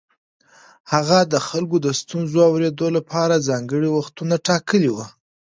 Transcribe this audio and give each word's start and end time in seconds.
هغه 0.93 1.19
د 1.33 1.35
خلکو 1.47 1.75
د 1.85 1.87
ستونزو 1.99 2.37
اورېدو 2.49 2.87
لپاره 2.97 3.45
ځانګړي 3.49 3.89
وختونه 3.91 4.35
ټاکلي 4.47 4.89
وو. 4.91 5.05